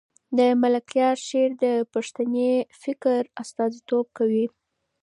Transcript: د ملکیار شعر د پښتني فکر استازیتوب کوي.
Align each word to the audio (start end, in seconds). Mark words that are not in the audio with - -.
د 0.37 0.39
ملکیار 0.61 1.15
شعر 1.27 1.51
د 1.63 1.65
پښتني 1.93 2.51
فکر 2.83 3.21
استازیتوب 3.41 4.05
کوي. 4.17 4.45